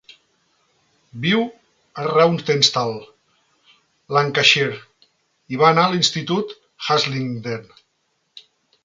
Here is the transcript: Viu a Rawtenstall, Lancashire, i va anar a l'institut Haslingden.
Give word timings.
Viu 1.25 1.41
a 2.03 2.05
Rawtenstall, 2.07 2.95
Lancashire, 4.17 4.79
i 5.57 5.61
va 5.65 5.69
anar 5.73 5.85
a 5.85 5.93
l'institut 5.93 6.57
Haslingden. 6.89 7.69